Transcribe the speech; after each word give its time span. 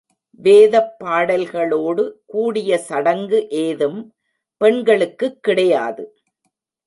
வேதப் 0.39 0.95
பாடல்களோடு 0.99 2.21
கூடிய 2.25 2.77
சடங்கு 2.77 3.49
ஏதும் 3.49 3.99
பெண்களுக்குக் 4.61 5.43
கிடையாது. 5.43 6.05